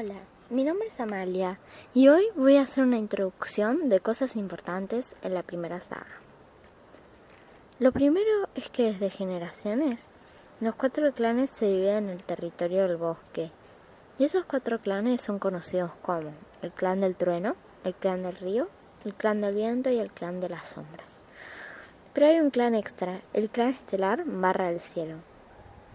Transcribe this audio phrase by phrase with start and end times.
[0.00, 1.58] es Amalia
[1.92, 6.06] y hoy voy a hacer una introducción de cosas importantes en la primera saga.
[7.78, 10.08] Lo primero es que desde generaciones
[10.60, 13.50] los cuatro clanes se dividen en el territorio del bosque
[14.18, 16.32] y esos cuatro clanes son conocidos como
[16.62, 18.68] el clan del trueno, el clan del río,
[19.04, 21.22] el clan del viento y el clan de las sombras.
[22.14, 25.29] Pero hay un clan extra, el clan estelar barra del cielo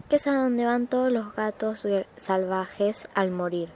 [0.10, 3.70] que es a donde van todos los gatos salvajes al morir.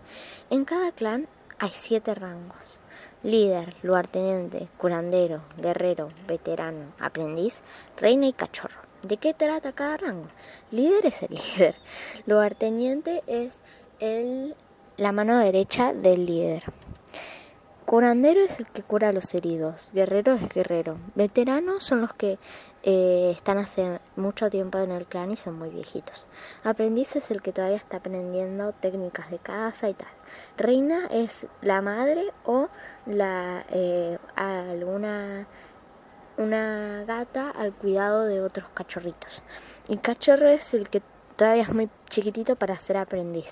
[0.49, 2.79] En cada clan hay siete rangos.
[3.23, 7.61] Líder, lugarteniente, curandero, guerrero, veterano, aprendiz,
[7.97, 8.79] reina y cachorro.
[9.07, 10.27] ¿De qué trata cada rango?
[10.71, 11.75] Líder es el líder.
[12.25, 13.53] Lugarteniente es
[13.99, 14.55] el,
[14.97, 16.63] la mano derecha del líder.
[17.89, 22.37] Curandero es el que cura a los heridos, guerrero es guerrero, veteranos son los que
[22.83, 26.27] eh, están hace mucho tiempo en el clan y son muy viejitos.
[26.63, 30.07] Aprendiz es el que todavía está aprendiendo técnicas de caza y tal.
[30.55, 32.69] Reina es la madre o
[33.07, 35.47] la eh, alguna
[36.37, 39.41] una gata al cuidado de otros cachorritos.
[39.87, 41.01] Y cachorro es el que
[41.35, 43.51] todavía es muy chiquitito para ser aprendiz.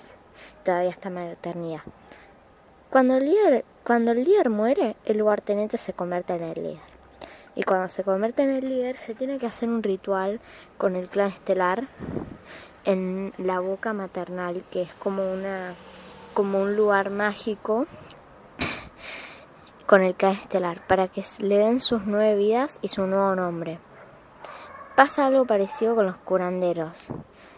[0.62, 1.80] Todavía está maternidad.
[2.90, 6.88] Cuando el líder, cuando el líder muere, el lugarteniente se convierte en el líder.
[7.54, 10.40] Y cuando se convierte en el líder, se tiene que hacer un ritual
[10.78, 11.86] con el clan estelar
[12.86, 15.74] en la boca maternal, que es como una
[16.32, 17.86] como un lugar mágico
[19.86, 23.80] con el clan estelar, para que le den sus nueve vidas y su nuevo nombre.
[24.96, 27.08] Pasa algo parecido con los curanderos.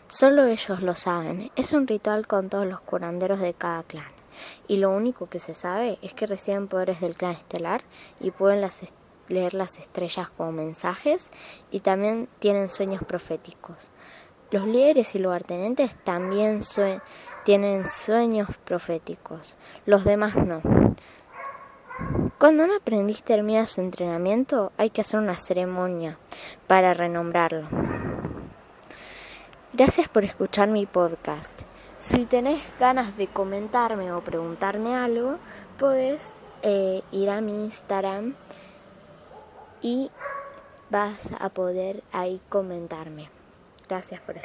[0.08, 1.52] Solo ellos lo saben.
[1.54, 4.19] Es un ritual con todos los curanderos de cada clan
[4.68, 7.82] y lo único que se sabe es que reciben poderes del clan estelar
[8.20, 8.68] y pueden
[9.28, 11.28] leer las estrellas como mensajes
[11.70, 13.90] y también tienen sueños proféticos.
[14.50, 16.60] Los líderes y lugartenientes también
[17.44, 19.56] tienen sueños proféticos,
[19.86, 20.60] los demás no.
[22.38, 26.18] Cuando un aprendiz termina su entrenamiento hay que hacer una ceremonia
[26.66, 27.68] para renombrarlo.
[29.72, 31.52] Gracias por escuchar mi podcast.
[32.00, 35.36] Si tenés ganas de comentarme o preguntarme algo,
[35.78, 38.34] puedes eh, ir a mi Instagram
[39.82, 40.10] y
[40.88, 43.28] vas a poder ahí comentarme.
[43.86, 44.38] Gracias por